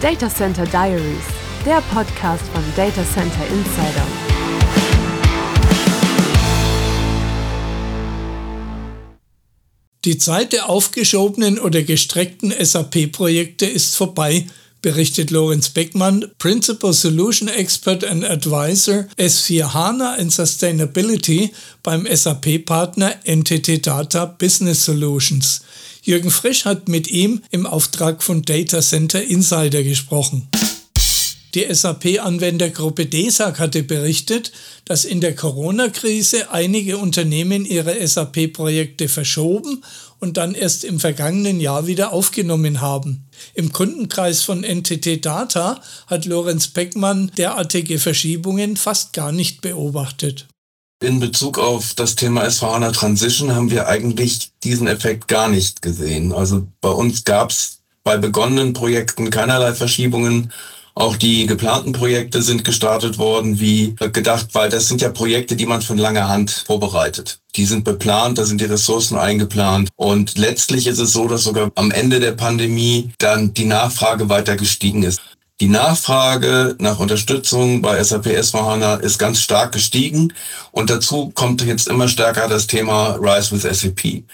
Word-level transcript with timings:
Data 0.00 0.28
Center 0.32 0.64
Diaries, 0.64 1.24
der 1.66 1.82
Podcast 1.92 2.44
von 2.54 2.62
Data 2.76 3.02
Center 3.04 3.44
Insider. 3.48 4.06
Die 10.04 10.16
Zeit 10.18 10.52
der 10.52 10.68
aufgeschobenen 10.68 11.58
oder 11.58 11.82
gestreckten 11.82 12.54
SAP-Projekte 12.56 13.66
ist 13.66 13.96
vorbei, 13.96 14.46
berichtet 14.82 15.30
Lorenz 15.30 15.70
Beckmann, 15.70 16.26
Principal 16.38 16.92
Solution 16.92 17.48
Expert 17.48 18.04
and 18.04 18.24
Advisor 18.24 19.08
S4 19.16 19.74
HANA 19.74 20.14
and 20.18 20.30
Sustainability 20.30 21.50
beim 21.82 22.06
SAP-Partner 22.06 23.14
NTT 23.24 23.86
Data 23.86 24.26
Business 24.26 24.84
Solutions. 24.84 25.62
Jürgen 26.02 26.30
Frisch 26.30 26.64
hat 26.64 26.88
mit 26.88 27.08
ihm 27.08 27.42
im 27.50 27.66
Auftrag 27.66 28.22
von 28.22 28.42
Data 28.42 28.80
Center 28.80 29.22
Insider 29.22 29.82
gesprochen. 29.82 30.48
Die 31.54 31.66
SAP-Anwendergruppe 31.74 33.06
DESAG 33.06 33.58
hatte 33.58 33.82
berichtet, 33.82 34.52
dass 34.84 35.06
in 35.06 35.22
der 35.22 35.34
Corona-Krise 35.34 36.50
einige 36.50 36.98
Unternehmen 36.98 37.64
ihre 37.64 38.06
SAP-Projekte 38.06 39.08
verschoben 39.08 39.82
und 40.20 40.36
dann 40.36 40.54
erst 40.54 40.84
im 40.84 41.00
vergangenen 41.00 41.60
Jahr 41.60 41.86
wieder 41.86 42.12
aufgenommen 42.12 42.80
haben. 42.80 43.26
Im 43.54 43.72
Kundenkreis 43.72 44.42
von 44.42 44.62
NTT 44.62 45.24
Data 45.24 45.80
hat 46.06 46.24
Lorenz 46.24 46.68
Beckmann 46.68 47.30
derartige 47.36 47.98
Verschiebungen 47.98 48.76
fast 48.76 49.12
gar 49.12 49.32
nicht 49.32 49.60
beobachtet. 49.60 50.46
In 51.00 51.20
Bezug 51.20 51.58
auf 51.58 51.94
das 51.94 52.16
Thema 52.16 52.44
S4HANA 52.44 52.92
Transition 52.92 53.54
haben 53.54 53.70
wir 53.70 53.86
eigentlich 53.86 54.50
diesen 54.64 54.88
Effekt 54.88 55.28
gar 55.28 55.48
nicht 55.48 55.80
gesehen. 55.80 56.32
Also 56.32 56.66
bei 56.80 56.88
uns 56.88 57.22
gab 57.22 57.50
es 57.50 57.78
bei 58.02 58.16
begonnenen 58.16 58.72
Projekten 58.72 59.30
keinerlei 59.30 59.74
Verschiebungen 59.74 60.52
auch 60.98 61.16
die 61.16 61.46
geplanten 61.46 61.92
Projekte 61.92 62.42
sind 62.42 62.64
gestartet 62.64 63.18
worden 63.18 63.60
wie 63.60 63.94
gedacht, 64.12 64.48
weil 64.52 64.68
das 64.68 64.88
sind 64.88 65.00
ja 65.00 65.10
Projekte, 65.10 65.54
die 65.54 65.66
man 65.66 65.80
von 65.80 65.96
langer 65.96 66.28
Hand 66.28 66.50
vorbereitet. 66.66 67.38
Die 67.54 67.66
sind 67.66 67.84
beplant, 67.84 68.38
da 68.38 68.44
sind 68.44 68.60
die 68.60 68.66
Ressourcen 68.66 69.16
eingeplant. 69.16 69.90
Und 69.94 70.36
letztlich 70.36 70.88
ist 70.88 70.98
es 70.98 71.12
so, 71.12 71.28
dass 71.28 71.44
sogar 71.44 71.70
am 71.76 71.92
Ende 71.92 72.18
der 72.18 72.32
Pandemie 72.32 73.12
dann 73.18 73.54
die 73.54 73.64
Nachfrage 73.64 74.28
weiter 74.28 74.56
gestiegen 74.56 75.04
ist. 75.04 75.20
Die 75.60 75.68
Nachfrage 75.68 76.76
nach 76.78 76.98
Unterstützung 76.98 77.80
bei 77.80 78.02
SAP 78.02 78.26
S4HANA 78.26 79.00
ist 79.00 79.18
ganz 79.18 79.40
stark 79.40 79.72
gestiegen 79.72 80.32
und 80.72 80.90
dazu 80.90 81.30
kommt 81.34 81.62
jetzt 81.62 81.88
immer 81.88 82.08
stärker 82.08 82.48
das 82.48 82.66
Thema 82.66 83.18
Rise 83.20 83.52
with 83.52 83.62
SAP. 83.62 84.24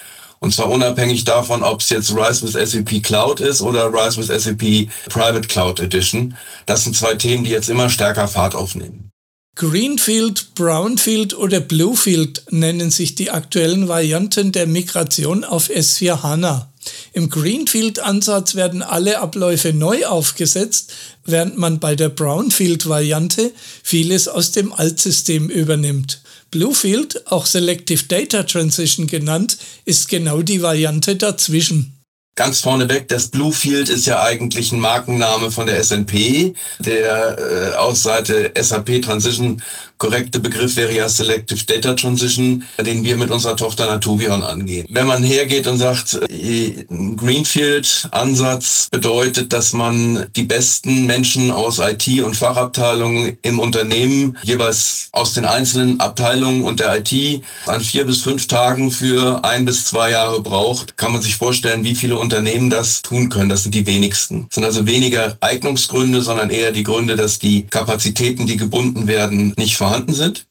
Und 0.45 0.53
zwar 0.53 0.69
unabhängig 0.69 1.25
davon, 1.25 1.63
ob 1.63 1.81
es 1.81 1.89
jetzt 1.89 2.15
Rise 2.15 2.43
with 2.43 2.71
SAP 2.71 3.03
Cloud 3.03 3.41
ist 3.41 3.63
oder 3.63 3.91
Rise 3.91 4.19
with 4.19 4.27
SAP 4.27 4.91
Private 5.09 5.49
Cloud 5.49 5.81
Edition. 5.81 6.37
Das 6.67 6.85
sind 6.85 6.95
zwei 6.95 7.15
Themen, 7.15 7.45
die 7.45 7.51
jetzt 7.51 7.71
immer 7.71 7.89
stärker 7.89 8.29
Fahrt 8.29 8.55
aufnehmen. 8.55 9.09
Greenfield, 9.57 10.55
Brownfield 10.55 11.33
oder 11.33 11.61
Bluefield 11.61 12.43
nennen 12.51 12.91
sich 12.91 13.15
die 13.15 13.31
aktuellen 13.31 13.89
Varianten 13.89 14.53
der 14.53 14.67
Migration 14.67 15.45
auf 15.45 15.71
S4 15.71 16.23
HANA. 16.23 16.71
Im 17.15 17.31
Greenfield-Ansatz 17.31 18.55
werden 18.55 18.83
alle 18.83 19.21
Abläufe 19.21 19.73
neu 19.73 20.05
aufgesetzt, 20.05 20.93
während 21.25 21.57
man 21.57 21.81
bei 21.81 21.97
der 21.97 22.11
Brownfield-Variante 22.11 23.51
vieles 23.83 24.29
aus 24.29 24.53
dem 24.53 24.75
Altsystem 24.75 25.49
übernimmt. 25.49 26.21
Bluefield, 26.55 27.27
auch 27.33 27.47
Selective 27.47 28.05
Data 28.05 28.45
Transition 28.45 29.09
genannt, 29.09 29.59
ist 29.85 30.09
genau 30.09 30.41
die 30.41 30.63
Variante 30.63 31.17
dazwischen. 31.17 31.99
Ganz 32.37 32.61
vorneweg, 32.61 33.09
das 33.09 33.29
Bluefield 33.29 33.89
ist 33.89 34.07
ja 34.07 34.23
eigentlich 34.23 34.71
ein 34.71 34.79
Markenname 34.79 35.51
von 35.51 35.67
der 35.67 35.83
SNP, 35.83 36.55
der 36.79 37.39
äh, 37.39 37.77
aus 37.77 38.05
Seite 38.05 38.53
SAP 38.57 39.03
Transition 39.03 39.63
korrekte 39.99 40.41
Begriff 40.41 40.77
wäre 40.77 40.95
ja 40.95 41.09
Selective 41.09 41.65
Data 41.65 41.95
Transition, 41.95 42.65
den 42.85 43.05
wir 43.05 43.17
mit 43.17 43.31
unserer 43.31 43.57
Tochter 43.57 43.87
Natuvion 43.87 44.43
angehen. 44.43 44.87
Wenn 44.91 45.07
man 45.07 45.23
hergeht 45.23 45.67
und 45.67 45.79
sagt, 45.79 46.21
äh, 46.29 46.85
Greenfield-Ansatz 47.17 48.89
bedeutet, 48.91 49.53
dass 49.53 49.73
man 49.73 50.27
die 50.37 50.43
besten 50.43 51.07
Menschen 51.07 51.51
aus 51.51 51.79
IT 51.79 52.23
und 52.23 52.37
Fachabteilungen 52.37 53.39
im 53.43 53.59
Unternehmen 53.59 54.37
jeweils 54.43 55.09
aus 55.13 55.33
den 55.33 55.45
einzelnen 55.45 56.01
Abteilungen 56.01 56.65
und 56.65 56.81
der 56.81 56.99
IT 56.99 57.43
an 57.67 57.81
vier 57.81 58.05
bis 58.05 58.23
fünf 58.23 58.47
Tagen 58.47 58.91
für 58.91 59.45
ein 59.45 59.65
bis 59.65 59.85
zwei 59.87 60.11
Jahre 60.11 60.41
braucht, 60.43 60.97
kann 60.97 61.13
man 61.13 61.23
sich 61.23 61.37
vorstellen, 61.37 61.85
wie 61.85 61.95
viele 61.95 62.19
Unternehmen 62.19 62.71
das 62.71 63.03
tun 63.03 63.29
können. 63.29 63.49
Das 63.49 63.63
sind 63.63 63.75
die 63.75 63.87
wenigsten. 63.87 64.47
Das 64.49 64.57
sind 64.57 64.65
also 64.65 64.87
weniger 64.87 65.37
Eignungsgründe, 65.41 66.23
sondern 66.23 66.51
eher 66.51 66.73
die 66.73 66.83
Gründe, 66.83 67.17
dass 67.17 67.39
die 67.39 67.67
Kapazitäten, 67.67 68.47
die 68.47 68.57
gebunden 68.57 69.07
werden, 69.07 69.55
nicht 69.57 69.77
vorhanden 69.85 70.15
sind. 70.15 70.47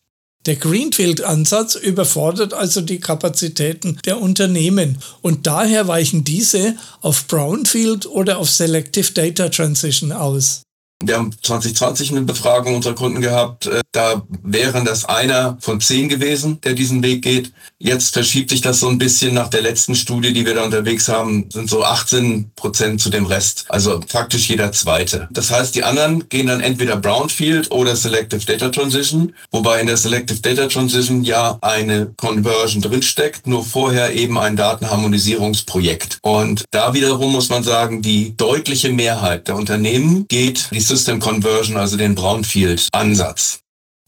Der 0.45 0.57
Greenfield-Ansatz 0.57 1.75
überfordert 1.75 2.53
also 2.53 2.81
die 2.81 2.99
Kapazitäten 2.99 3.97
der 4.05 4.19
Unternehmen 4.19 4.97
und 5.21 5.47
daher 5.47 5.87
weichen 5.87 6.25
diese 6.25 6.75
auf 6.99 7.27
Brownfield 7.27 8.05
oder 8.05 8.39
auf 8.39 8.49
Selective 8.49 9.13
Data 9.13 9.47
Transition 9.47 10.11
aus. 10.11 10.62
Wir 11.07 11.17
haben 11.17 11.31
2020 11.41 12.11
eine 12.11 12.21
Befragung 12.21 12.75
unserer 12.75 12.95
Kunden 12.95 13.21
gehabt. 13.21 13.67
Äh, 13.67 13.81
da 13.91 14.23
wären 14.41 14.85
das 14.85 15.05
einer 15.05 15.57
von 15.59 15.81
zehn 15.81 16.09
gewesen, 16.09 16.59
der 16.61 16.73
diesen 16.73 17.03
Weg 17.03 17.21
geht. 17.21 17.51
Jetzt 17.79 18.13
verschiebt 18.13 18.49
sich 18.49 18.61
das 18.61 18.79
so 18.79 18.87
ein 18.87 18.97
bisschen 18.97 19.33
nach 19.33 19.49
der 19.49 19.61
letzten 19.61 19.95
Studie, 19.95 20.33
die 20.33 20.45
wir 20.45 20.55
da 20.55 20.63
unterwegs 20.63 21.09
haben, 21.09 21.49
sind 21.51 21.69
so 21.69 21.83
18 21.83 22.51
Prozent 22.55 23.01
zu 23.01 23.09
dem 23.09 23.25
Rest. 23.25 23.65
Also 23.69 23.99
faktisch 24.07 24.49
jeder 24.49 24.71
zweite. 24.71 25.27
Das 25.31 25.51
heißt, 25.51 25.75
die 25.75 25.83
anderen 25.83 26.29
gehen 26.29 26.47
dann 26.47 26.61
entweder 26.61 26.95
Brownfield 26.95 27.71
oder 27.71 27.95
Selective 27.95 28.45
Data 28.45 28.69
Transition, 28.69 29.33
wobei 29.51 29.81
in 29.81 29.87
der 29.87 29.97
Selective 29.97 30.39
Data 30.39 30.67
Transition 30.67 31.23
ja 31.23 31.57
eine 31.61 32.13
Conversion 32.17 32.81
drinsteckt, 32.81 33.47
nur 33.47 33.65
vorher 33.65 34.13
eben 34.13 34.37
ein 34.37 34.55
Datenharmonisierungsprojekt. 34.55 36.19
Und 36.21 36.63
da 36.71 36.93
wiederum 36.93 37.33
muss 37.33 37.49
man 37.49 37.63
sagen, 37.63 38.01
die 38.01 38.35
deutliche 38.37 38.91
Mehrheit 38.91 39.47
der 39.47 39.55
Unternehmen 39.55 40.25
geht 40.27 40.69
die 40.71 40.79
System 40.95 41.19
Conversion, 41.19 41.77
also 41.77 41.97
den 41.97 42.15
Brownfield-Ansatz. 42.15 43.59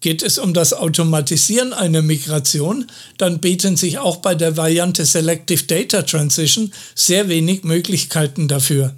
Geht 0.02 0.22
es 0.22 0.38
um 0.38 0.54
das 0.54 0.74
Automatisieren 0.74 1.74
einer 1.74 2.02
Migration, 2.02 2.86
dann 3.18 3.40
bieten 3.40 3.76
sich 3.76 3.98
auch 3.98 4.18
bei 4.18 4.36
der 4.36 4.56
Variante 4.56 5.04
Selective 5.04 5.64
Data 5.64 6.04
Transition 6.04 6.72
sehr 6.94 7.28
wenig 7.28 7.64
Möglichkeiten 7.64 8.48
dafür 8.48 8.96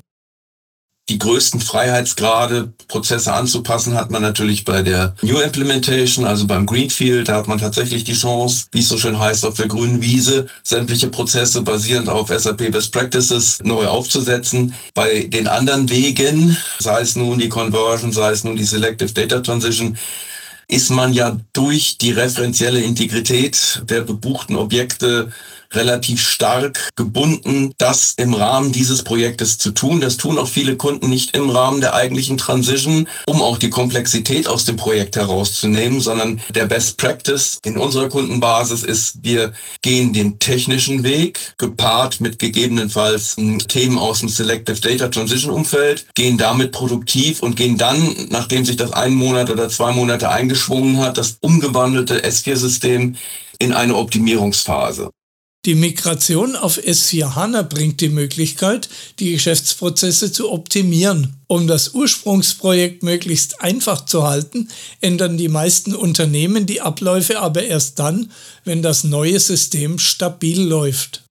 die 1.09 1.19
größten 1.19 1.61
Freiheitsgrade, 1.61 2.73
Prozesse 2.87 3.33
anzupassen, 3.33 3.93
hat 3.95 4.11
man 4.11 4.21
natürlich 4.21 4.65
bei 4.65 4.81
der 4.81 5.15
New 5.21 5.39
Implementation, 5.39 6.25
also 6.25 6.47
beim 6.47 6.65
Greenfield. 6.65 7.29
Da 7.29 7.35
hat 7.35 7.47
man 7.47 7.59
tatsächlich 7.59 8.03
die 8.03 8.13
Chance, 8.13 8.65
wie 8.71 8.79
es 8.79 8.89
so 8.89 8.97
schön 8.97 9.17
heißt, 9.17 9.45
auf 9.45 9.55
der 9.55 9.67
grünen 9.67 10.01
Wiese 10.01 10.47
sämtliche 10.63 11.07
Prozesse 11.07 11.61
basierend 11.61 12.09
auf 12.09 12.29
SAP 12.29 12.71
Best 12.71 12.91
Practices 12.91 13.59
neu 13.63 13.87
aufzusetzen. 13.87 14.73
Bei 14.93 15.23
den 15.23 15.47
anderen 15.47 15.89
Wegen, 15.89 16.57
sei 16.79 17.01
es 17.01 17.15
nun 17.15 17.39
die 17.39 17.49
Conversion, 17.49 18.11
sei 18.11 18.31
es 18.31 18.43
nun 18.43 18.57
die 18.57 18.65
Selective 18.65 19.13
Data 19.13 19.39
Transition, 19.39 19.97
ist 20.67 20.89
man 20.89 21.13
ja 21.13 21.37
durch 21.53 21.97
die 21.97 22.11
referenzielle 22.11 22.81
Integrität 22.81 23.83
der 23.89 24.01
gebuchten 24.01 24.57
Objekte 24.57 25.31
relativ 25.71 26.21
stark 26.21 26.89
gebunden, 26.95 27.73
das 27.77 28.13
im 28.17 28.33
Rahmen 28.33 28.71
dieses 28.71 29.03
Projektes 29.03 29.57
zu 29.57 29.71
tun. 29.71 30.01
Das 30.01 30.17
tun 30.17 30.37
auch 30.37 30.47
viele 30.47 30.77
Kunden 30.77 31.09
nicht 31.09 31.35
im 31.35 31.49
Rahmen 31.49 31.81
der 31.81 31.93
eigentlichen 31.93 32.37
Transition, 32.37 33.07
um 33.25 33.41
auch 33.41 33.57
die 33.57 33.69
Komplexität 33.69 34.47
aus 34.47 34.65
dem 34.65 34.77
Projekt 34.77 35.15
herauszunehmen, 35.15 35.99
sondern 36.01 36.41
der 36.53 36.65
Best 36.65 36.97
Practice 36.97 37.59
in 37.63 37.77
unserer 37.77 38.09
Kundenbasis 38.09 38.83
ist, 38.83 39.23
wir 39.23 39.53
gehen 39.81 40.13
den 40.13 40.39
technischen 40.39 41.03
Weg, 41.03 41.53
gepaart 41.57 42.21
mit 42.21 42.39
gegebenenfalls 42.39 43.35
Themen 43.67 43.97
aus 43.97 44.19
dem 44.19 44.29
Selective 44.29 44.79
Data 44.79 45.07
Transition 45.07 45.51
Umfeld, 45.51 46.05
gehen 46.15 46.37
damit 46.37 46.71
produktiv 46.71 47.41
und 47.41 47.55
gehen 47.55 47.77
dann, 47.77 48.27
nachdem 48.29 48.65
sich 48.65 48.75
das 48.75 48.93
einen 48.93 49.15
Monat 49.15 49.49
oder 49.49 49.69
zwei 49.69 49.91
Monate 49.91 50.29
eingeschwungen 50.29 50.99
hat, 50.99 51.17
das 51.17 51.37
umgewandelte 51.41 52.23
S4-System 52.23 53.15
in 53.59 53.73
eine 53.73 53.95
Optimierungsphase. 53.95 55.11
Die 55.67 55.75
Migration 55.75 56.55
auf 56.55 56.77
S4 56.77 57.35
HANA 57.35 57.61
bringt 57.61 57.99
die 57.99 58.07
Möglichkeit, 58.07 58.87
die 59.19 59.33
Geschäftsprozesse 59.33 60.31
zu 60.31 60.49
optimieren. 60.49 61.35
Um 61.47 61.67
das 61.67 61.93
Ursprungsprojekt 61.93 63.03
möglichst 63.03 63.59
einfach 63.59 64.05
zu 64.05 64.25
halten, 64.25 64.69
ändern 65.01 65.37
die 65.37 65.49
meisten 65.49 65.93
Unternehmen 65.93 66.67
die 66.67 66.79
Abläufe 66.79 67.41
aber 67.41 67.65
erst 67.65 67.99
dann, 67.99 68.31
wenn 68.63 68.81
das 68.81 69.03
neue 69.03 69.41
System 69.41 69.99
stabil 69.99 70.61
läuft. 70.61 71.26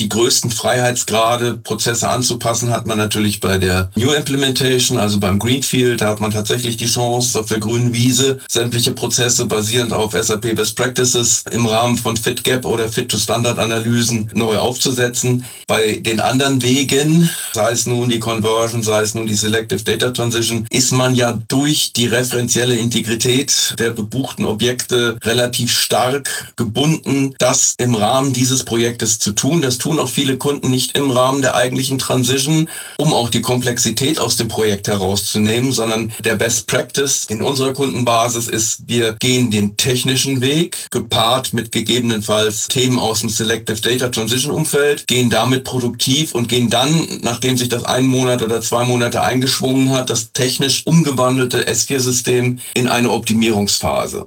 Die 0.00 0.08
größten 0.08 0.50
Freiheitsgrade, 0.50 1.58
Prozesse 1.58 2.08
anzupassen, 2.08 2.70
hat 2.70 2.86
man 2.86 2.96
natürlich 2.96 3.40
bei 3.40 3.58
der 3.58 3.90
New 3.94 4.10
Implementation, 4.12 4.96
also 4.96 5.20
beim 5.20 5.38
Greenfield. 5.38 6.00
Da 6.00 6.08
hat 6.08 6.18
man 6.18 6.30
tatsächlich 6.30 6.78
die 6.78 6.86
Chance, 6.86 7.38
auf 7.38 7.46
der 7.46 7.60
grünen 7.60 7.92
Wiese 7.92 8.38
sämtliche 8.48 8.92
Prozesse 8.92 9.44
basierend 9.44 9.92
auf 9.92 10.12
SAP 10.12 10.56
Best 10.56 10.76
Practices 10.76 11.44
im 11.50 11.66
Rahmen 11.66 11.98
von 11.98 12.16
FitGap 12.16 12.64
oder 12.64 12.88
Fit-to-Standard-Analysen 12.88 14.30
neu 14.32 14.56
aufzusetzen. 14.56 15.44
Bei 15.66 15.96
den 15.96 16.20
anderen 16.20 16.62
Wegen, 16.62 17.28
sei 17.52 17.72
es 17.72 17.84
nun 17.84 18.08
die 18.08 18.18
Conversion, 18.18 18.82
sei 18.82 19.02
es 19.02 19.14
nun 19.14 19.26
die 19.26 19.34
Selective 19.34 19.82
Data 19.82 20.10
Transition, 20.10 20.66
ist 20.70 20.92
man 20.92 21.14
ja 21.14 21.38
durch 21.48 21.92
die 21.92 22.06
referenzielle 22.06 22.76
Integrität 22.76 23.74
der 23.78 23.90
gebuchten 23.90 24.46
Objekte 24.46 25.18
relativ 25.22 25.70
stark 25.70 26.54
gebunden, 26.56 27.34
das 27.38 27.74
im 27.76 27.94
Rahmen 27.94 28.32
dieses 28.32 28.64
Projektes 28.64 29.18
zu 29.18 29.32
tun. 29.32 29.60
Das 29.60 29.81
tun 29.82 29.98
auch 29.98 30.08
viele 30.08 30.38
Kunden 30.38 30.70
nicht 30.70 30.96
im 30.96 31.10
Rahmen 31.10 31.42
der 31.42 31.56
eigentlichen 31.56 31.98
Transition, 31.98 32.68
um 32.98 33.12
auch 33.12 33.30
die 33.30 33.42
Komplexität 33.42 34.20
aus 34.20 34.36
dem 34.36 34.48
Projekt 34.48 34.88
herauszunehmen, 34.88 35.72
sondern 35.72 36.12
der 36.20 36.36
Best 36.36 36.68
Practice 36.68 37.26
in 37.28 37.42
unserer 37.42 37.72
Kundenbasis 37.72 38.46
ist, 38.46 38.84
wir 38.86 39.14
gehen 39.14 39.50
den 39.50 39.76
technischen 39.76 40.40
Weg, 40.40 40.86
gepaart 40.90 41.52
mit 41.52 41.72
gegebenenfalls 41.72 42.68
Themen 42.68 42.98
aus 42.98 43.20
dem 43.20 43.28
Selective 43.28 43.80
Data 43.80 44.08
Transition 44.08 44.52
Umfeld, 44.52 45.06
gehen 45.08 45.30
damit 45.30 45.64
produktiv 45.64 46.34
und 46.34 46.48
gehen 46.48 46.70
dann, 46.70 47.20
nachdem 47.22 47.56
sich 47.56 47.68
das 47.68 47.84
einen 47.84 48.06
Monat 48.06 48.42
oder 48.42 48.60
zwei 48.60 48.84
Monate 48.84 49.22
eingeschwungen 49.22 49.90
hat, 49.90 50.10
das 50.10 50.32
technisch 50.32 50.86
umgewandelte 50.86 51.68
S4-System 51.68 52.60
in 52.74 52.88
eine 52.88 53.10
Optimierungsphase. 53.10 54.26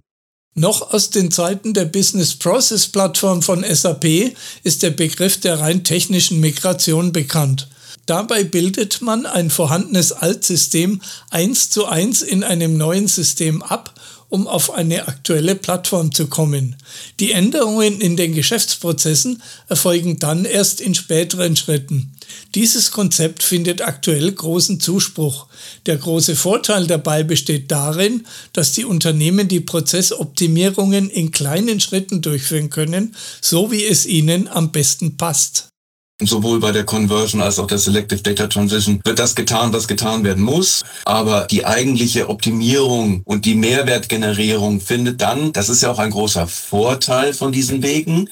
Noch 0.58 0.94
aus 0.94 1.10
den 1.10 1.32
Zeiten 1.32 1.74
der 1.74 1.84
Business 1.84 2.34
Process 2.34 2.88
Plattform 2.88 3.42
von 3.42 3.66
SAP 3.70 4.34
ist 4.64 4.84
der 4.84 4.92
Begriff 4.92 5.38
der 5.42 5.60
rein 5.60 5.84
technischen 5.84 6.40
Migration 6.40 7.12
bekannt. 7.12 7.68
Dabei 8.06 8.46
bildet 8.46 9.02
man 9.02 9.26
ein 9.26 9.50
vorhandenes 9.50 10.14
Altsystem 10.14 11.02
eins 11.30 11.72
zu 11.72 11.86
eins 11.86 12.22
in 12.22 12.46
einem 12.46 12.78
neuen 12.78 13.08
System 13.10 13.64
ab 13.64 13.94
um 14.30 14.48
auf 14.48 14.74
eine 14.74 15.08
aktuelle 15.08 15.56
Plattform 15.56 16.12
zu 16.12 16.28
kommen. 16.28 16.76
Die 17.20 17.32
Änderungen 17.32 18.02
in 18.02 18.18
den 18.18 18.34
Geschäftsprozessen 18.34 19.42
erfolgen 19.70 20.20
dann 20.20 20.46
erst 20.46 20.82
in 20.82 20.96
späteren 20.96 21.56
Schritten. 21.56 22.15
Dieses 22.54 22.92
Konzept 22.92 23.44
findet 23.44 23.82
aktuell 23.82 24.32
großen 24.32 24.80
Zuspruch. 24.80 25.48
Der 25.86 25.98
große 25.98 26.36
Vorteil 26.36 26.88
dabei 26.88 27.24
besteht 27.24 27.72
darin, 27.72 28.26
dass 28.54 28.72
die 28.72 28.86
Unternehmen 28.86 29.48
die 29.48 29.60
Prozessoptimierungen 29.60 31.10
in 31.10 31.32
kleinen 31.32 31.80
Schritten 31.80 32.22
durchführen 32.22 32.70
können, 32.70 33.16
so 33.42 33.72
wie 33.72 33.84
es 33.86 34.06
ihnen 34.06 34.48
am 34.48 34.72
besten 34.72 35.18
passt. 35.18 35.70
Sowohl 36.22 36.62
bei 36.62 36.72
der 36.72 36.86
Conversion 36.86 37.42
als 37.42 37.60
auch 37.60 37.68
der 37.68 37.78
Selective 37.78 38.22
Data 38.22 38.48
Transition 38.48 39.02
wird 39.04 39.20
das 39.20 39.36
getan, 39.36 39.74
was 39.74 39.86
getan 39.86 40.24
werden 40.24 40.44
muss. 40.44 40.82
Aber 41.04 41.46
die 41.52 41.66
eigentliche 41.66 42.30
Optimierung 42.30 43.22
und 43.26 43.44
die 43.44 43.56
Mehrwertgenerierung 43.56 44.80
findet 44.80 45.20
dann, 45.20 45.52
das 45.52 45.68
ist 45.68 45.82
ja 45.82 45.92
auch 45.92 46.00
ein 46.00 46.12
großer 46.12 46.48
Vorteil 46.48 47.34
von 47.34 47.52
diesen 47.52 47.84
Wegen, 47.84 48.30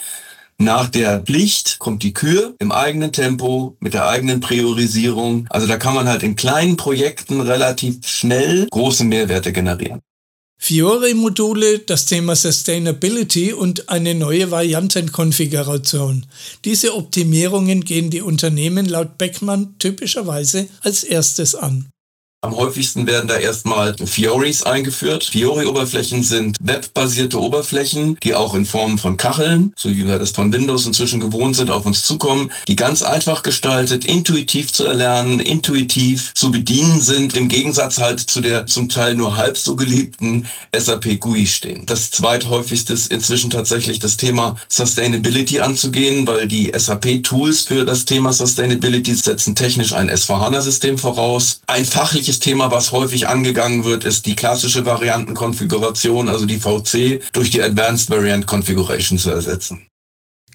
nach 0.57 0.89
der 0.89 1.21
Pflicht 1.21 1.79
kommt 1.79 2.03
die 2.03 2.13
Kür 2.13 2.55
im 2.59 2.71
eigenen 2.71 3.11
Tempo, 3.11 3.75
mit 3.79 3.93
der 3.93 4.07
eigenen 4.07 4.39
Priorisierung. 4.39 5.47
Also 5.49 5.67
da 5.67 5.77
kann 5.77 5.95
man 5.95 6.07
halt 6.07 6.23
in 6.23 6.35
kleinen 6.35 6.77
Projekten 6.77 7.41
relativ 7.41 8.07
schnell 8.07 8.67
große 8.69 9.03
Mehrwerte 9.03 9.51
generieren. 9.51 10.01
Fiore-Module, 10.63 11.79
das 11.79 12.05
Thema 12.05 12.37
Sustainability 12.37 13.51
und 13.51 13.89
eine 13.89 14.15
neue 14.15 14.49
Variantenkonfiguration. 14.49 16.25
Diese 16.63 16.95
Optimierungen 16.95 17.83
gehen 17.83 18.09
die 18.09 18.21
Unternehmen 18.21 18.85
laut 18.85 19.17
Beckmann 19.17 19.75
typischerweise 19.77 20.69
als 20.81 21.03
erstes 21.03 21.55
an. 21.55 21.89
Am 22.43 22.57
häufigsten 22.57 23.07
werden 23.07 23.29
da 23.29 23.37
erstmal 23.37 23.95
Fioris 23.95 24.63
eingeführt. 24.63 25.23
Fiori-Oberflächen 25.23 26.23
sind 26.23 26.57
webbasierte 26.59 27.39
Oberflächen, 27.39 28.17
die 28.21 28.35
auch 28.35 28.53
in 28.53 28.65
Form 28.65 28.97
von 28.97 29.15
Kacheln, 29.15 29.71
so 29.77 29.89
wie 29.89 30.05
wir 30.05 30.19
das 30.19 30.31
von 30.31 30.51
Windows 30.51 30.85
inzwischen 30.85 31.21
gewohnt 31.21 31.55
sind, 31.55 31.71
auf 31.71 31.85
uns 31.85 32.03
zukommen, 32.03 32.51
die 32.67 32.75
ganz 32.75 33.01
einfach 33.01 33.43
gestaltet, 33.43 34.03
intuitiv 34.03 34.73
zu 34.73 34.83
erlernen, 34.83 35.39
intuitiv 35.39 36.33
zu 36.33 36.51
bedienen 36.51 36.99
sind, 36.99 37.37
im 37.37 37.47
Gegensatz 37.47 37.99
halt 37.99 38.19
zu 38.19 38.41
der 38.41 38.65
zum 38.65 38.89
Teil 38.89 39.15
nur 39.15 39.37
halb 39.37 39.57
so 39.57 39.77
geliebten 39.77 40.45
SAP 40.75 41.21
GUI 41.21 41.47
stehen. 41.47 41.85
Das 41.85 42.11
zweithäufigste 42.11 42.91
ist 42.91 43.09
inzwischen 43.09 43.51
tatsächlich 43.51 43.99
das 43.99 44.17
Thema 44.17 44.57
Sustainability 44.67 45.61
anzugehen, 45.61 46.27
weil 46.27 46.49
die 46.49 46.73
SAP-Tools 46.75 47.61
für 47.61 47.85
das 47.85 48.03
Thema 48.03 48.33
Sustainability 48.33 49.15
setzen 49.15 49.55
technisch 49.55 49.93
ein 49.93 50.11
S4HANA-System 50.11 50.97
voraus. 50.97 51.61
Ein 51.67 51.85
fachliches 51.85 52.32
ähnliches 52.33 52.39
Thema, 52.39 52.71
was 52.71 52.91
häufig 52.91 53.27
angegangen 53.27 53.83
wird, 53.83 54.05
ist 54.05 54.25
die 54.25 54.35
klassische 54.35 54.85
Variantenkonfiguration, 54.85 56.29
also 56.29 56.45
die 56.45 56.59
VC, 56.59 57.21
durch 57.33 57.51
die 57.51 57.61
Advanced 57.61 58.09
Variant 58.09 58.47
Configuration 58.47 59.17
zu 59.17 59.29
ersetzen. 59.29 59.87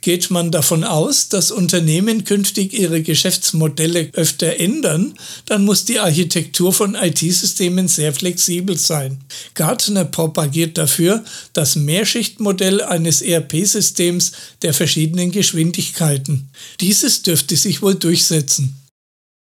Geht 0.01 0.31
man 0.31 0.53
davon 0.53 0.85
aus, 0.85 1.29
dass 1.29 1.51
Unternehmen 1.51 2.25
künftig 2.25 2.73
ihre 2.73 3.03
Geschäftsmodelle 3.03 4.11
öfter 4.13 4.61
ändern, 4.61 5.15
dann 5.47 5.65
muss 5.65 5.85
die 5.85 5.99
Architektur 5.99 6.73
von 6.73 6.95
IT-Systemen 6.95 7.89
sehr 7.89 8.13
flexibel 8.13 8.79
sein. 8.79 9.19
Gartner 9.55 10.05
propagiert 10.05 10.79
dafür 10.79 11.25
das 11.53 11.75
Mehrschichtmodell 11.75 12.81
eines 12.81 13.23
ERP-Systems 13.23 14.33
der 14.63 14.73
verschiedenen 14.73 15.33
Geschwindigkeiten. 15.33 16.49
Dieses 16.81 17.23
dürfte 17.23 17.57
sich 17.57 17.83
wohl 17.83 17.97
durchsetzen. 17.97 18.79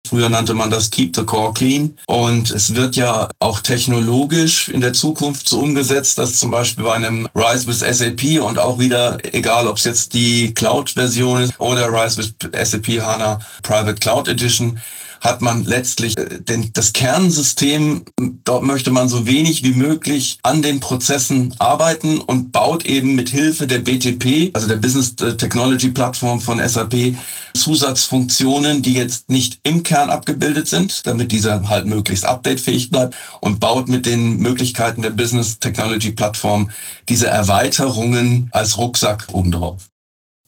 Früher 0.07 0.29
nannte 0.29 0.53
man 0.53 0.71
das 0.71 0.89
Keep 0.89 1.15
the 1.15 1.23
Core 1.23 1.53
Clean. 1.53 1.97
Und 2.07 2.49
es 2.51 2.73
wird 2.75 2.95
ja 2.95 3.29
auch 3.39 3.59
technologisch 3.59 4.69
in 4.69 4.81
der 4.81 4.93
Zukunft 4.93 5.47
so 5.47 5.59
umgesetzt, 5.59 6.17
dass 6.17 6.37
zum 6.37 6.51
Beispiel 6.51 6.83
bei 6.83 6.93
einem 6.93 7.27
Rise 7.35 7.67
with 7.67 7.79
SAP 7.79 8.41
und 8.41 8.57
auch 8.57 8.79
wieder, 8.79 9.17
egal 9.33 9.67
ob 9.67 9.77
es 9.77 9.83
jetzt 9.83 10.13
die 10.13 10.53
Cloud-Version 10.53 11.41
ist 11.41 11.59
oder 11.59 11.91
Rise 11.91 12.17
with 12.17 12.33
SAP 12.63 13.01
HANA 13.01 13.39
Private 13.61 13.95
Cloud 13.95 14.27
Edition, 14.27 14.79
hat 15.21 15.41
man 15.41 15.63
letztlich 15.65 16.17
äh, 16.17 16.39
denn 16.39 16.69
das 16.73 16.93
Kernsystem, 16.93 18.05
dort 18.43 18.63
möchte 18.63 18.91
man 18.91 19.09
so 19.09 19.25
wenig 19.25 19.63
wie 19.63 19.73
möglich 19.73 20.39
an 20.43 20.61
den 20.61 20.79
Prozessen 20.79 21.53
arbeiten 21.59 22.19
und 22.19 22.51
baut 22.51 22.85
eben 22.85 23.15
mit 23.15 23.29
Hilfe 23.29 23.67
der 23.67 23.79
BTP, 23.79 24.51
also 24.53 24.67
der 24.67 24.77
Business 24.77 25.15
Technology 25.15 25.89
Plattform 25.89 26.41
von 26.41 26.59
SAP, 26.65 27.15
Zusatzfunktionen, 27.53 28.81
die 28.81 28.93
jetzt 28.93 29.29
nicht 29.29 29.59
im 29.63 29.83
Kern 29.83 30.09
abgebildet 30.09 30.67
sind, 30.67 31.05
damit 31.05 31.31
dieser 31.31 31.67
halt 31.67 31.85
möglichst 31.85 32.25
updatefähig 32.25 32.89
bleibt 32.89 33.15
und 33.41 33.59
baut 33.59 33.89
mit 33.89 34.05
den 34.05 34.37
Möglichkeiten 34.37 35.01
der 35.01 35.09
Business 35.09 35.59
Technology 35.59 36.11
Plattform 36.11 36.69
diese 37.07 37.27
Erweiterungen 37.27 38.49
als 38.51 38.77
Rucksack 38.77 39.27
obendrauf. 39.31 39.89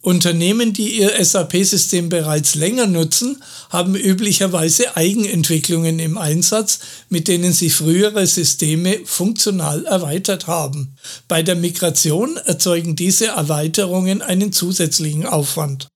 Unternehmen, 0.01 0.73
die 0.73 0.99
ihr 0.99 1.23
SAP-System 1.23 2.09
bereits 2.09 2.55
länger 2.55 2.87
nutzen, 2.87 3.41
haben 3.69 3.95
üblicherweise 3.95 4.97
Eigenentwicklungen 4.97 5.99
im 5.99 6.17
Einsatz, 6.17 6.79
mit 7.09 7.27
denen 7.27 7.53
sie 7.53 7.69
frühere 7.69 8.25
Systeme 8.25 8.99
funktional 9.05 9.85
erweitert 9.85 10.47
haben. 10.47 10.95
Bei 11.27 11.43
der 11.43 11.55
Migration 11.55 12.37
erzeugen 12.37 12.95
diese 12.95 13.27
Erweiterungen 13.27 14.23
einen 14.23 14.51
zusätzlichen 14.51 15.27
Aufwand 15.27 15.90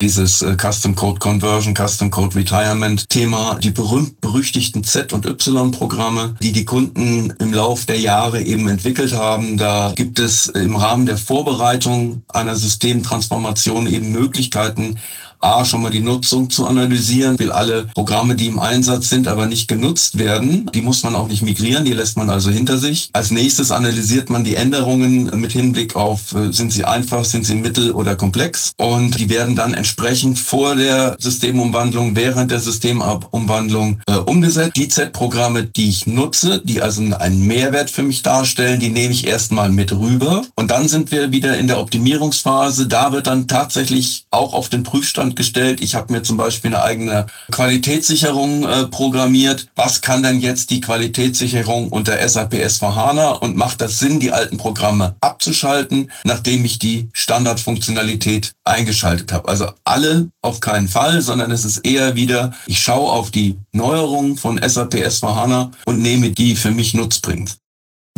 dieses 0.00 0.42
äh, 0.42 0.56
Custom 0.56 0.94
Code 0.94 1.18
Conversion, 1.18 1.74
Custom 1.74 2.10
Code 2.10 2.36
Retirement 2.36 3.08
Thema, 3.08 3.58
die 3.62 3.70
berühmt-berüchtigten 3.70 4.84
Z- 4.84 5.12
und 5.12 5.24
Y-Programme, 5.24 6.34
die 6.42 6.52
die 6.52 6.66
Kunden 6.66 7.32
im 7.38 7.52
Lauf 7.52 7.86
der 7.86 7.98
Jahre 7.98 8.42
eben 8.42 8.68
entwickelt 8.68 9.14
haben. 9.14 9.56
Da 9.56 9.92
gibt 9.96 10.18
es 10.18 10.48
im 10.48 10.76
Rahmen 10.76 11.06
der 11.06 11.16
Vorbereitung 11.16 12.22
einer 12.28 12.56
Systemtransformation 12.56 13.86
eben 13.86 14.12
Möglichkeiten, 14.12 14.98
A, 15.40 15.64
schon 15.64 15.82
mal 15.82 15.90
die 15.90 16.00
Nutzung 16.00 16.50
zu 16.50 16.66
analysieren, 16.66 17.38
will 17.38 17.52
alle 17.52 17.88
Programme, 17.94 18.34
die 18.34 18.46
im 18.46 18.58
Einsatz 18.58 19.08
sind, 19.08 19.28
aber 19.28 19.46
nicht 19.46 19.68
genutzt 19.68 20.18
werden, 20.18 20.70
die 20.74 20.82
muss 20.82 21.02
man 21.02 21.14
auch 21.14 21.28
nicht 21.28 21.42
migrieren, 21.42 21.84
die 21.84 21.92
lässt 21.92 22.16
man 22.16 22.30
also 22.30 22.50
hinter 22.50 22.78
sich. 22.78 23.10
Als 23.12 23.30
nächstes 23.30 23.70
analysiert 23.70 24.30
man 24.30 24.44
die 24.44 24.54
Änderungen 24.54 25.40
mit 25.40 25.52
Hinblick 25.52 25.96
auf, 25.96 26.34
äh, 26.34 26.52
sind 26.52 26.72
sie 26.72 26.84
einfach, 26.84 27.24
sind 27.24 27.44
sie 27.44 27.54
mittel 27.54 27.92
oder 27.92 28.16
komplex 28.16 28.72
und 28.76 29.18
die 29.18 29.28
werden 29.28 29.56
dann 29.56 29.74
entsprechend 29.74 30.38
vor 30.38 30.74
der 30.76 31.16
Systemumwandlung, 31.18 32.16
während 32.16 32.50
der 32.50 32.60
Systemumwandlung 32.60 34.00
äh, 34.06 34.16
umgesetzt. 34.16 34.76
Die 34.76 34.88
Z-Programme, 34.88 35.64
die 35.64 35.88
ich 35.88 36.06
nutze, 36.06 36.62
die 36.64 36.82
also 36.82 37.02
einen 37.02 37.46
Mehrwert 37.46 37.90
für 37.90 38.02
mich 38.02 38.22
darstellen, 38.22 38.80
die 38.80 38.90
nehme 38.90 39.12
ich 39.12 39.26
erstmal 39.26 39.70
mit 39.70 39.92
rüber 39.92 40.44
und 40.54 40.70
dann 40.70 40.88
sind 40.88 41.10
wir 41.10 41.32
wieder 41.32 41.58
in 41.58 41.66
der 41.66 41.80
Optimierungsphase. 41.80 42.86
Da 42.86 43.12
wird 43.12 43.26
dann 43.26 43.48
tatsächlich 43.48 44.26
auch 44.30 44.54
auf 44.54 44.68
den 44.68 44.82
Prüfstand 44.82 45.25
Zustand 45.26 45.36
gestellt. 45.36 45.80
Ich 45.80 45.94
habe 45.94 46.12
mir 46.12 46.22
zum 46.22 46.36
Beispiel 46.36 46.74
eine 46.74 46.82
eigene 46.82 47.26
Qualitätssicherung 47.50 48.64
äh, 48.64 48.86
programmiert. 48.86 49.68
Was 49.74 50.00
kann 50.00 50.22
denn 50.22 50.40
jetzt 50.40 50.70
die 50.70 50.80
Qualitätssicherung 50.80 51.88
unter 51.88 52.16
SAP 52.26 52.54
S4HANA 52.54 53.38
und 53.40 53.56
macht 53.56 53.80
das 53.80 53.98
Sinn, 53.98 54.20
die 54.20 54.32
alten 54.32 54.56
Programme 54.56 55.16
abzuschalten, 55.20 56.10
nachdem 56.24 56.64
ich 56.64 56.78
die 56.78 57.08
Standardfunktionalität 57.12 58.52
eingeschaltet 58.64 59.32
habe? 59.32 59.48
Also 59.48 59.68
alle 59.84 60.28
auf 60.42 60.60
keinen 60.60 60.88
Fall, 60.88 61.20
sondern 61.22 61.50
es 61.50 61.64
ist 61.64 61.78
eher 61.78 62.14
wieder, 62.14 62.52
ich 62.66 62.80
schaue 62.80 63.10
auf 63.10 63.30
die 63.30 63.56
Neuerungen 63.72 64.36
von 64.36 64.60
SAP 64.62 64.94
S4HANA 64.94 65.72
und 65.86 66.00
nehme 66.00 66.30
die 66.30 66.56
für 66.56 66.70
mich 66.70 66.94
nutzbringend. 66.94 67.56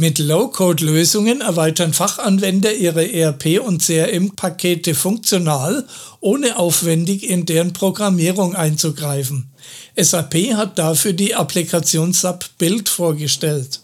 Mit 0.00 0.20
Low-Code-Lösungen 0.20 1.40
erweitern 1.40 1.92
Fachanwender 1.92 2.72
ihre 2.72 3.04
ERP- 3.04 3.58
und 3.58 3.82
CRM-Pakete 3.82 4.94
funktional, 4.94 5.88
ohne 6.20 6.56
aufwendig 6.56 7.28
in 7.28 7.46
deren 7.46 7.72
Programmierung 7.72 8.54
einzugreifen. 8.54 9.50
SAP 9.96 10.54
hat 10.54 10.78
dafür 10.78 11.14
die 11.14 11.34
Applikation 11.34 12.12
SAP 12.12 12.44
Build 12.58 12.88
vorgestellt. 12.88 13.80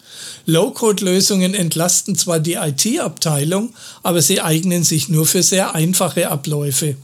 Low-Code-Lösungen 0.46 1.52
entlasten 1.52 2.14
zwar 2.14 2.38
die 2.38 2.54
IT-Abteilung, 2.54 3.74
aber 4.04 4.22
sie 4.22 4.40
eignen 4.40 4.84
sich 4.84 5.08
nur 5.08 5.26
für 5.26 5.42
sehr 5.42 5.74
einfache 5.74 6.30
Abläufe. 6.30 6.94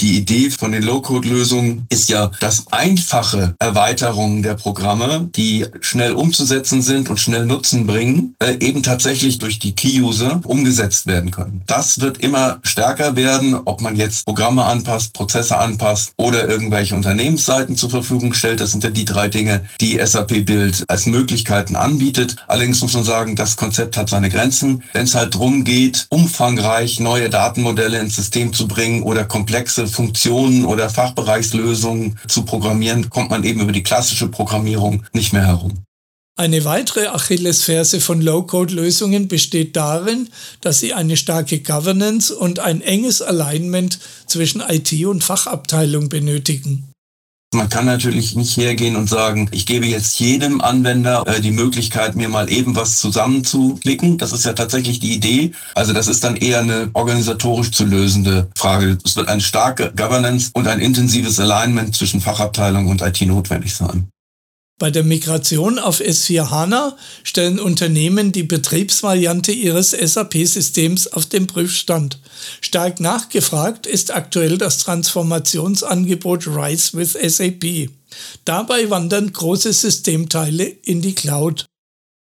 Die 0.00 0.16
Idee 0.18 0.50
von 0.50 0.72
den 0.72 0.82
Low-Code-Lösungen 0.82 1.86
ist 1.88 2.08
ja, 2.08 2.30
dass 2.40 2.66
einfache 2.72 3.54
Erweiterungen 3.60 4.42
der 4.42 4.54
Programme, 4.54 5.30
die 5.36 5.66
schnell 5.80 6.14
umzusetzen 6.14 6.82
sind 6.82 7.08
und 7.10 7.20
schnell 7.20 7.46
Nutzen 7.46 7.86
bringen, 7.86 8.34
äh, 8.40 8.56
eben 8.58 8.82
tatsächlich 8.82 9.38
durch 9.38 9.60
die 9.60 9.72
Key-User 9.72 10.40
umgesetzt 10.44 11.06
werden 11.06 11.30
können. 11.30 11.62
Das 11.66 12.00
wird 12.00 12.18
immer 12.18 12.58
stärker 12.64 13.14
werden, 13.14 13.54
ob 13.64 13.80
man 13.80 13.94
jetzt 13.94 14.26
Programme 14.26 14.64
anpasst, 14.64 15.14
Prozesse 15.14 15.56
anpasst 15.58 16.12
oder 16.16 16.48
irgendwelche 16.48 16.96
Unternehmensseiten 16.96 17.76
zur 17.76 17.90
Verfügung 17.90 18.34
stellt. 18.34 18.60
Das 18.60 18.72
sind 18.72 18.82
ja 18.82 18.90
die 18.90 19.04
drei 19.04 19.28
Dinge, 19.28 19.64
die 19.80 20.00
SAP 20.04 20.44
Build 20.44 20.84
als 20.88 21.06
Möglichkeiten 21.06 21.76
anbietet. 21.76 22.34
Allerdings 22.48 22.80
muss 22.80 22.94
man 22.94 23.04
sagen, 23.04 23.36
das 23.36 23.56
Konzept 23.56 23.96
hat 23.96 24.10
seine 24.10 24.28
Grenzen. 24.28 24.82
Wenn 24.92 25.04
es 25.04 25.14
halt 25.14 25.34
darum 25.34 25.62
geht, 25.62 26.06
umfangreich 26.10 26.98
neue 26.98 27.30
Datenmodelle 27.30 28.00
ins 28.00 28.16
System 28.16 28.52
zu 28.52 28.66
bringen 28.66 29.04
oder 29.04 29.24
komplexe 29.24 29.83
Funktionen 29.86 30.64
oder 30.64 30.90
Fachbereichslösungen 30.90 32.18
zu 32.28 32.44
programmieren, 32.44 33.10
kommt 33.10 33.30
man 33.30 33.44
eben 33.44 33.60
über 33.60 33.72
die 33.72 33.82
klassische 33.82 34.28
Programmierung 34.28 35.04
nicht 35.12 35.32
mehr 35.32 35.46
herum. 35.46 35.84
Eine 36.36 36.64
weitere 36.64 37.06
Achillesferse 37.06 38.00
von 38.00 38.20
Low-Code-Lösungen 38.20 39.28
besteht 39.28 39.76
darin, 39.76 40.28
dass 40.60 40.80
sie 40.80 40.92
eine 40.92 41.16
starke 41.16 41.60
Governance 41.60 42.34
und 42.34 42.58
ein 42.58 42.80
enges 42.80 43.22
Alignment 43.22 44.00
zwischen 44.26 44.60
IT 44.60 44.92
und 45.06 45.22
Fachabteilung 45.22 46.08
benötigen. 46.08 46.90
Man 47.54 47.68
kann 47.68 47.86
natürlich 47.86 48.34
nicht 48.34 48.56
hergehen 48.56 48.96
und 48.96 49.08
sagen, 49.08 49.48
ich 49.52 49.64
gebe 49.64 49.86
jetzt 49.86 50.18
jedem 50.18 50.60
Anwender 50.60 51.24
äh, 51.26 51.40
die 51.40 51.52
Möglichkeit, 51.52 52.16
mir 52.16 52.28
mal 52.28 52.50
eben 52.50 52.74
was 52.74 52.98
zusammenzuklicken. 52.98 54.18
Das 54.18 54.32
ist 54.32 54.44
ja 54.44 54.52
tatsächlich 54.52 54.98
die 54.98 55.14
Idee. 55.14 55.52
Also 55.74 55.92
das 55.92 56.08
ist 56.08 56.24
dann 56.24 56.36
eher 56.36 56.60
eine 56.60 56.90
organisatorisch 56.92 57.70
zu 57.70 57.84
lösende 57.84 58.48
Frage. 58.56 58.98
Es 59.04 59.16
wird 59.16 59.28
eine 59.28 59.40
starke 59.40 59.92
Governance 59.96 60.50
und 60.52 60.66
ein 60.66 60.80
intensives 60.80 61.38
Alignment 61.38 61.94
zwischen 61.94 62.20
Fachabteilung 62.20 62.88
und 62.88 63.02
IT 63.02 63.20
notwendig 63.22 63.74
sein. 63.74 64.08
Bei 64.80 64.90
der 64.90 65.04
Migration 65.04 65.78
auf 65.78 66.00
S4 66.00 66.50
HANA 66.50 66.96
stellen 67.22 67.60
Unternehmen 67.60 68.32
die 68.32 68.42
Betriebsvariante 68.42 69.52
ihres 69.52 69.90
SAP-Systems 69.90 71.06
auf 71.06 71.26
den 71.26 71.46
Prüfstand. 71.46 72.18
Stark 72.60 72.98
nachgefragt 72.98 73.86
ist 73.86 74.12
aktuell 74.12 74.58
das 74.58 74.78
Transformationsangebot 74.78 76.48
Rise 76.48 76.98
with 76.98 77.12
SAP. 77.12 77.88
Dabei 78.44 78.90
wandern 78.90 79.32
große 79.32 79.72
Systemteile 79.72 80.64
in 80.64 81.00
die 81.00 81.14
Cloud. 81.14 81.66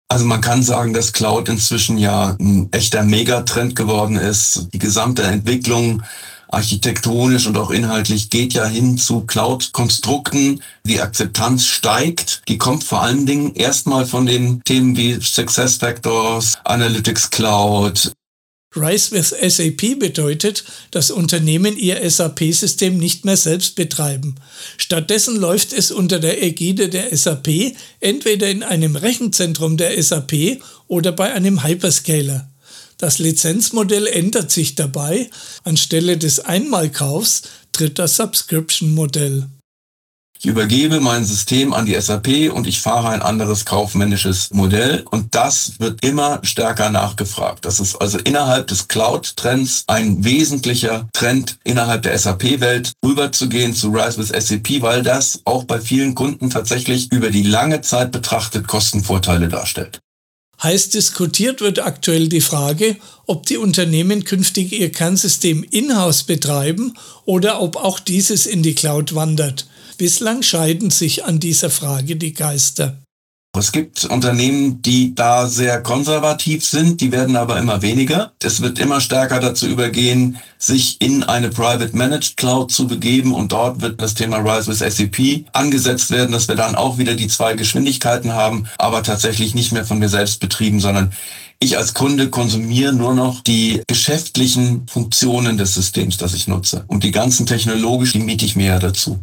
Also 0.08 0.26
man 0.26 0.42
kann 0.42 0.62
sagen, 0.62 0.92
dass 0.92 1.14
Cloud 1.14 1.48
inzwischen 1.48 1.96
ja 1.96 2.36
ein 2.38 2.68
echter 2.70 3.02
Megatrend 3.02 3.74
geworden 3.76 4.16
ist. 4.16 4.68
Die 4.74 4.78
gesamte 4.78 5.22
Entwicklung 5.22 6.02
architektonisch 6.52 7.46
und 7.46 7.56
auch 7.56 7.70
inhaltlich 7.70 8.30
geht 8.30 8.54
ja 8.54 8.66
hin 8.66 8.98
zu 8.98 9.22
Cloud-Konstrukten. 9.22 10.62
Die 10.84 11.00
Akzeptanz 11.00 11.66
steigt. 11.66 12.42
Die 12.48 12.58
kommt 12.58 12.84
vor 12.84 13.02
allen 13.02 13.26
Dingen 13.26 13.54
erstmal 13.54 14.06
von 14.06 14.26
den 14.26 14.62
Themen 14.64 14.96
wie 14.96 15.18
Success 15.20 15.76
Factors, 15.76 16.58
Analytics 16.64 17.30
Cloud, 17.30 18.12
Rise 18.74 19.12
with 19.12 19.34
SAP 19.38 19.98
bedeutet, 19.98 20.64
dass 20.92 21.10
Unternehmen 21.10 21.76
ihr 21.76 22.08
SAP-System 22.08 22.96
nicht 22.96 23.24
mehr 23.24 23.36
selbst 23.36 23.76
betreiben. 23.76 24.36
Stattdessen 24.78 25.36
läuft 25.36 25.72
es 25.74 25.90
unter 25.90 26.18
der 26.18 26.42
Ägide 26.42 26.88
der 26.88 27.14
SAP 27.14 27.74
entweder 28.00 28.48
in 28.48 28.62
einem 28.62 28.96
Rechenzentrum 28.96 29.76
der 29.76 30.02
SAP 30.02 30.62
oder 30.88 31.12
bei 31.12 31.32
einem 31.32 31.64
Hyperscaler. 31.64 32.48
Das 33.02 33.18
Lizenzmodell 33.18 34.06
ändert 34.06 34.52
sich 34.52 34.76
dabei. 34.76 35.28
Anstelle 35.64 36.18
des 36.18 36.38
Einmalkaufs 36.38 37.42
tritt 37.72 37.98
das 37.98 38.14
Subscription-Modell. 38.14 39.48
Ich 40.38 40.46
übergebe 40.46 41.00
mein 41.00 41.24
System 41.24 41.72
an 41.72 41.84
die 41.84 42.00
SAP 42.00 42.52
und 42.52 42.68
ich 42.68 42.80
fahre 42.80 43.08
ein 43.08 43.20
anderes 43.20 43.64
kaufmännisches 43.64 44.50
Modell 44.52 45.02
und 45.10 45.34
das 45.34 45.80
wird 45.80 46.04
immer 46.04 46.38
stärker 46.44 46.90
nachgefragt. 46.90 47.64
Das 47.64 47.80
ist 47.80 47.96
also 47.96 48.18
innerhalb 48.18 48.68
des 48.68 48.86
Cloud-Trends 48.86 49.82
ein 49.88 50.22
wesentlicher 50.22 51.08
Trend 51.12 51.58
innerhalb 51.64 52.02
der 52.02 52.16
SAP-Welt, 52.16 52.92
rüberzugehen 53.04 53.74
zu 53.74 53.88
Rise 53.88 54.18
with 54.18 54.28
SAP, 54.28 54.80
weil 54.80 55.02
das 55.02 55.40
auch 55.44 55.64
bei 55.64 55.80
vielen 55.80 56.14
Kunden 56.14 56.50
tatsächlich 56.50 57.10
über 57.10 57.30
die 57.30 57.42
lange 57.42 57.80
Zeit 57.80 58.12
betrachtet 58.12 58.68
Kostenvorteile 58.68 59.48
darstellt. 59.48 59.98
Heiß 60.62 60.90
diskutiert 60.90 61.60
wird 61.60 61.80
aktuell 61.80 62.28
die 62.28 62.40
Frage, 62.40 62.96
ob 63.26 63.46
die 63.46 63.56
Unternehmen 63.56 64.24
künftig 64.24 64.72
ihr 64.72 64.92
Kernsystem 64.92 65.64
in-house 65.64 66.22
betreiben 66.22 66.94
oder 67.24 67.60
ob 67.60 67.76
auch 67.76 67.98
dieses 67.98 68.46
in 68.46 68.62
die 68.62 68.74
Cloud 68.74 69.14
wandert. 69.14 69.66
Bislang 69.98 70.42
scheiden 70.42 70.90
sich 70.90 71.24
an 71.24 71.40
dieser 71.40 71.70
Frage 71.70 72.16
die 72.16 72.32
Geister. 72.32 73.02
Es 73.54 73.70
gibt 73.70 74.06
Unternehmen, 74.06 74.80
die 74.80 75.14
da 75.14 75.46
sehr 75.46 75.82
konservativ 75.82 76.64
sind, 76.64 77.02
die 77.02 77.12
werden 77.12 77.36
aber 77.36 77.58
immer 77.58 77.82
weniger. 77.82 78.32
Es 78.42 78.62
wird 78.62 78.78
immer 78.78 79.02
stärker 79.02 79.40
dazu 79.40 79.66
übergehen, 79.66 80.38
sich 80.56 80.96
in 81.02 81.22
eine 81.22 81.50
Private 81.50 81.94
Managed 81.94 82.38
Cloud 82.38 82.72
zu 82.72 82.86
begeben 82.86 83.34
und 83.34 83.52
dort 83.52 83.82
wird 83.82 84.00
das 84.00 84.14
Thema 84.14 84.38
Rise 84.38 84.68
with 84.68 84.78
SAP 84.78 85.44
angesetzt 85.52 86.10
werden, 86.10 86.32
dass 86.32 86.48
wir 86.48 86.54
dann 86.54 86.74
auch 86.74 86.96
wieder 86.96 87.12
die 87.14 87.28
zwei 87.28 87.52
Geschwindigkeiten 87.52 88.32
haben, 88.32 88.68
aber 88.78 89.02
tatsächlich 89.02 89.54
nicht 89.54 89.72
mehr 89.72 89.84
von 89.84 89.98
mir 89.98 90.08
selbst 90.08 90.40
betrieben, 90.40 90.80
sondern 90.80 91.12
ich 91.58 91.76
als 91.76 91.92
Kunde 91.92 92.30
konsumiere 92.30 92.94
nur 92.94 93.14
noch 93.14 93.42
die 93.42 93.82
geschäftlichen 93.86 94.86
Funktionen 94.88 95.58
des 95.58 95.74
Systems, 95.74 96.16
das 96.16 96.32
ich 96.32 96.48
nutze. 96.48 96.84
Und 96.86 97.04
die 97.04 97.10
ganzen 97.10 97.44
technologischen, 97.44 98.20
die 98.20 98.26
miete 98.26 98.46
ich 98.46 98.56
mir 98.56 98.68
ja 98.68 98.78
dazu. 98.78 99.20